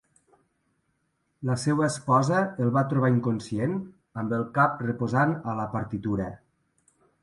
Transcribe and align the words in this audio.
La 1.49 1.57
seva 1.65 1.85
esposa 1.89 2.41
el 2.65 2.73
va 2.79 2.85
trobar 2.95 3.13
inconscient, 3.19 3.79
amb 4.23 4.37
el 4.41 4.51
cap 4.59 4.85
reposant 4.91 5.41
a 5.55 5.59
la 5.63 5.71
partitura. 5.79 6.33